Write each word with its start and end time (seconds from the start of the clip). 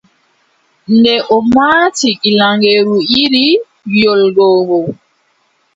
Nde 0.95 1.15
o 1.35 1.37
maati 1.53 2.09
gilaŋeeru 2.21 2.95
yiɗi 3.11 3.45
yoolgomo, 4.01 4.79